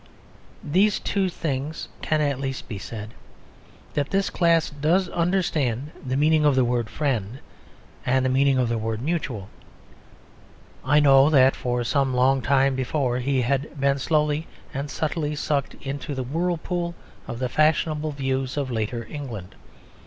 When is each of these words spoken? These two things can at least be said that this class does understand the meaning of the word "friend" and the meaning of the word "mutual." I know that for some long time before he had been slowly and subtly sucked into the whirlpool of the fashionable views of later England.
These 0.63 0.99
two 0.99 1.29
things 1.29 1.87
can 2.01 2.21
at 2.21 2.39
least 2.39 2.67
be 2.67 2.79
said 2.79 3.13
that 3.93 4.09
this 4.09 4.31
class 4.31 4.67
does 4.71 5.07
understand 5.09 5.91
the 6.03 6.17
meaning 6.17 6.43
of 6.43 6.55
the 6.55 6.65
word 6.65 6.89
"friend" 6.89 7.37
and 8.03 8.25
the 8.25 8.29
meaning 8.31 8.57
of 8.57 8.67
the 8.67 8.79
word 8.79 8.99
"mutual." 8.99 9.47
I 10.83 10.99
know 10.99 11.29
that 11.29 11.55
for 11.55 11.83
some 11.83 12.15
long 12.15 12.41
time 12.41 12.73
before 12.73 13.19
he 13.19 13.43
had 13.43 13.79
been 13.79 13.99
slowly 13.99 14.47
and 14.73 14.89
subtly 14.89 15.35
sucked 15.35 15.75
into 15.85 16.15
the 16.15 16.23
whirlpool 16.23 16.95
of 17.27 17.37
the 17.37 17.47
fashionable 17.47 18.09
views 18.13 18.57
of 18.57 18.71
later 18.71 19.05
England. 19.07 19.53